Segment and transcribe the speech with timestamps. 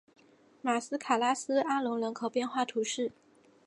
[0.63, 3.11] 马斯卡拉斯阿龙人口变化图示